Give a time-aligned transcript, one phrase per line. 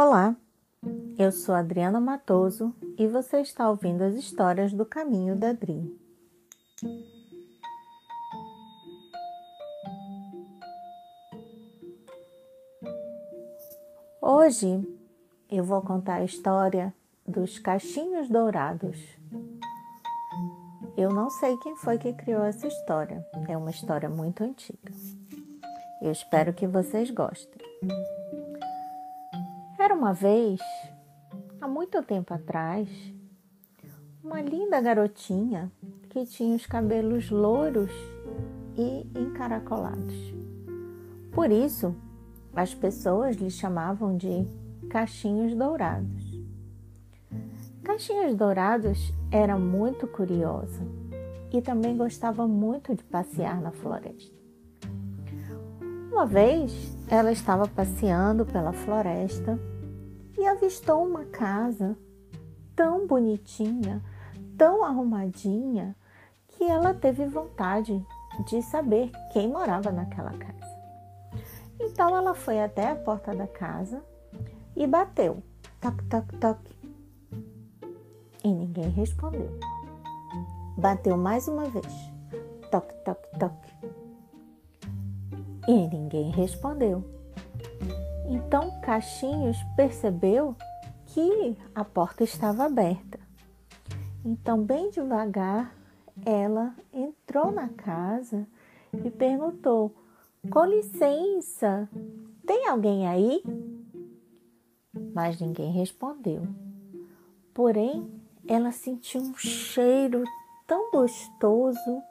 [0.00, 0.36] Olá,
[1.18, 5.92] eu sou Adriana Matoso e você está ouvindo as histórias do Caminho da Dri.
[14.22, 14.88] Hoje
[15.50, 16.94] eu vou contar a história
[17.26, 18.96] dos cachinhos dourados.
[20.96, 24.92] Eu não sei quem foi que criou essa história, é uma história muito antiga.
[26.00, 27.60] Eu espero que vocês gostem.
[29.98, 30.60] Uma vez,
[31.60, 32.88] há muito tempo atrás,
[34.22, 35.72] uma linda garotinha
[36.08, 37.90] que tinha os cabelos louros
[38.76, 40.14] e encaracolados.
[41.32, 41.96] Por isso,
[42.54, 44.46] as pessoas lhe chamavam de
[44.88, 46.40] Cachinhos Dourados.
[47.82, 50.80] Caixinhos Dourados era muito curiosa
[51.52, 54.38] e também gostava muito de passear na floresta.
[56.12, 59.58] Uma vez ela estava passeando pela floresta
[60.38, 61.96] e avistou uma casa
[62.74, 64.02] tão bonitinha,
[64.56, 65.96] tão arrumadinha,
[66.48, 68.04] que ela teve vontade
[68.46, 70.78] de saber quem morava naquela casa.
[71.80, 74.02] Então ela foi até a porta da casa
[74.76, 75.42] e bateu.
[75.80, 76.58] Toc, toc, toc.
[78.42, 79.50] E ninguém respondeu.
[80.76, 81.92] Bateu mais uma vez.
[82.70, 83.68] Toc, toc, toc
[85.68, 87.04] e ninguém respondeu.
[88.30, 90.54] Então Caixinhos percebeu
[91.06, 93.18] que a porta estava aberta.
[94.24, 95.74] Então, bem devagar,
[96.26, 98.46] ela entrou na casa
[99.04, 99.94] e perguntou:
[100.50, 101.88] Com licença,
[102.46, 103.42] tem alguém aí?
[105.14, 106.42] Mas ninguém respondeu.
[107.54, 108.10] Porém,
[108.46, 110.22] ela sentiu um cheiro
[110.66, 112.02] tão gostoso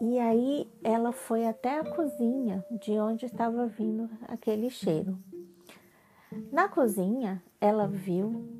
[0.00, 5.18] e aí ela foi até a cozinha, de onde estava vindo aquele cheiro.
[6.52, 8.58] Na cozinha, ela viu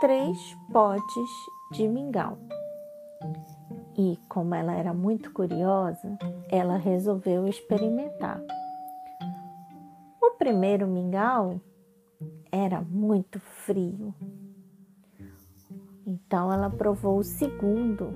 [0.00, 0.36] três
[0.70, 1.30] potes
[1.72, 2.38] de mingau.
[3.96, 6.18] E como ela era muito curiosa,
[6.50, 8.42] ela resolveu experimentar.
[10.20, 11.60] O primeiro mingau
[12.52, 14.14] era muito frio.
[16.06, 18.12] Então ela provou o segundo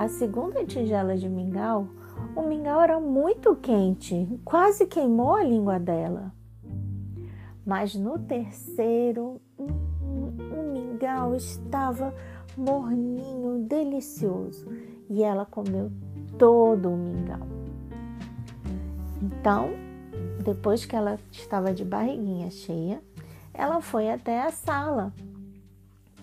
[0.00, 1.86] a segunda tigela de mingau,
[2.34, 6.32] o mingau era muito quente, quase queimou a língua dela.
[7.66, 12.14] Mas no terceiro, o mingau estava
[12.56, 14.66] morninho, delicioso,
[15.10, 15.92] e ela comeu
[16.38, 17.46] todo o mingau.
[19.20, 19.68] Então,
[20.42, 23.02] depois que ela estava de barriguinha cheia,
[23.52, 25.12] ela foi até a sala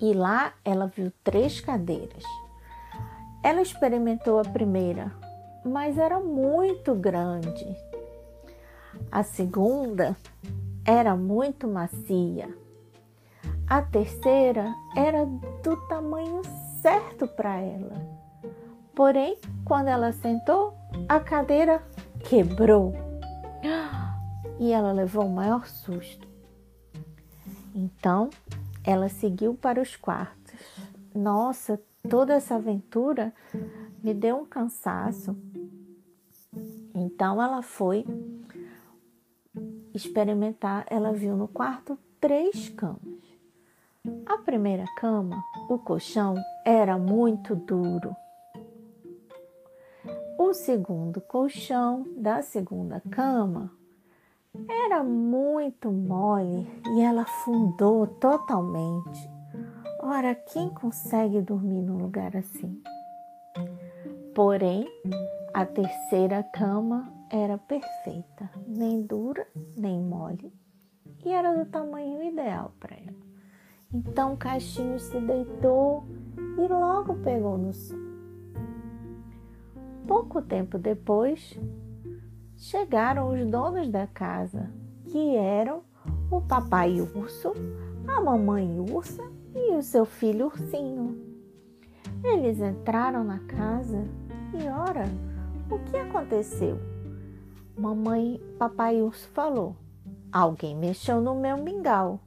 [0.01, 2.23] e lá ela viu três cadeiras.
[3.43, 5.11] Ela experimentou a primeira,
[5.63, 7.65] mas era muito grande.
[9.11, 10.15] A segunda
[10.85, 12.49] era muito macia.
[13.69, 16.41] A terceira era do tamanho
[16.81, 18.17] certo para ela.
[18.95, 20.73] Porém, quando ela sentou,
[21.07, 21.83] a cadeira
[22.21, 22.93] quebrou
[24.59, 26.27] e ela levou o maior susto.
[27.75, 28.29] Então,
[28.83, 30.46] ela seguiu para os quartos.
[31.17, 33.33] Nossa, toda essa aventura
[34.03, 35.35] me deu um cansaço.
[36.93, 38.05] Então ela foi
[39.95, 43.01] experimentar, ela viu no quarto três camas.
[44.27, 48.15] A primeira cama, o colchão era muito duro.
[50.37, 53.71] O segundo colchão da segunda cama
[54.85, 59.36] era muito mole e ela afundou totalmente.
[60.09, 62.81] Ora, quem consegue dormir num lugar assim?
[64.33, 64.87] Porém,
[65.53, 69.45] a terceira cama era perfeita, nem dura
[69.75, 70.53] nem mole,
[71.25, 73.17] e era do tamanho ideal para ela.
[73.93, 76.05] Então o Caixinho se deitou
[76.57, 78.07] e logo pegou no sono.
[80.07, 81.59] Pouco tempo depois,
[82.55, 84.71] chegaram os donos da casa,
[85.03, 85.81] que eram
[86.31, 87.51] o papai urso,
[88.07, 91.17] a mamãe ursa e o seu filho ursinho.
[92.23, 94.03] Eles entraram na casa
[94.53, 95.05] e, ora,
[95.69, 96.77] o que aconteceu?
[97.77, 99.75] Mamãe, papai urso falou:
[100.31, 102.19] Alguém mexeu no meu mingau.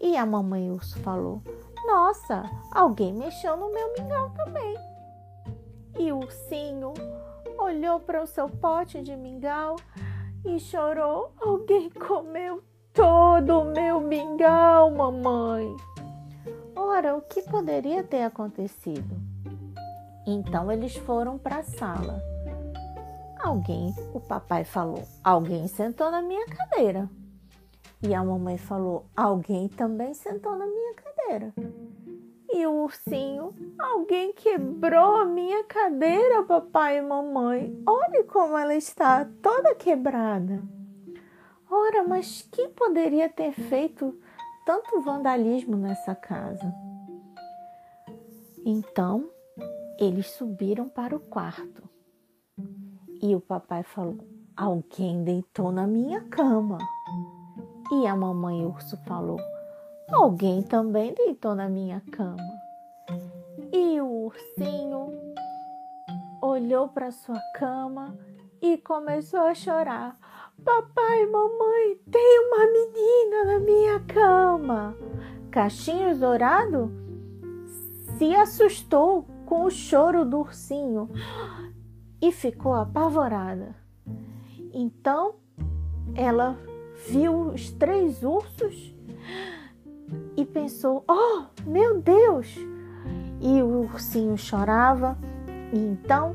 [0.00, 1.42] E a mamãe urso falou:
[1.86, 2.42] Nossa,
[2.72, 4.76] alguém mexeu no meu mingau também.
[5.98, 6.92] E o ursinho
[7.58, 9.76] olhou para o seu pote de mingau
[10.44, 12.62] e chorou: Alguém comeu
[12.92, 15.76] todo o meu mingau, mamãe.
[16.90, 19.14] Ora, o que poderia ter acontecido?
[20.26, 22.18] Então eles foram para a sala.
[23.38, 27.06] Alguém, o papai falou, alguém sentou na minha cadeira.
[28.02, 31.52] E a mamãe falou: Alguém também sentou na minha cadeira.
[32.50, 37.82] E o ursinho: Alguém quebrou a minha cadeira, papai e mamãe.
[37.86, 40.62] Olhe como ela está toda quebrada.
[41.70, 44.18] Ora, mas quem poderia ter feito
[44.68, 46.74] tanto vandalismo nessa casa?
[48.66, 49.30] Então,
[49.98, 51.88] eles subiram para o quarto.
[53.22, 54.18] E o papai falou:
[54.54, 56.76] Alguém deitou na minha cama.
[57.90, 59.40] E a mamãe urso falou:
[60.12, 62.60] Alguém também deitou na minha cama.
[63.72, 65.34] E o ursinho
[66.42, 68.14] olhou para sua cama
[68.60, 70.18] e começou a chorar.
[70.64, 74.96] Papai, mamãe, tem uma menina na minha cama.
[75.50, 76.90] Caixinhos Dourado
[78.18, 81.08] se assustou com o choro do ursinho
[82.20, 83.74] e ficou apavorada.
[84.72, 85.36] Então
[86.14, 86.58] ela
[87.08, 88.94] viu os três ursos
[90.36, 92.56] e pensou: Oh, meu Deus!
[93.40, 95.16] E o ursinho chorava,
[95.72, 96.34] e então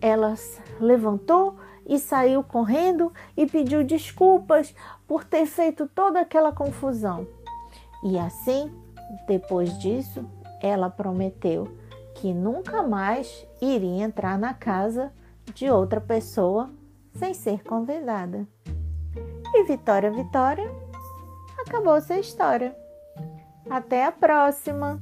[0.00, 0.34] ela
[0.80, 1.56] levantou
[1.86, 4.74] e saiu correndo e pediu desculpas
[5.06, 7.26] por ter feito toda aquela confusão.
[8.04, 8.72] E assim,
[9.26, 10.24] depois disso,
[10.60, 11.68] ela prometeu
[12.14, 15.12] que nunca mais iria entrar na casa
[15.54, 16.70] de outra pessoa
[17.14, 18.46] sem ser convidada.
[19.54, 20.70] E Vitória, Vitória,
[21.58, 22.76] acabou essa história.
[23.70, 25.00] Até a próxima!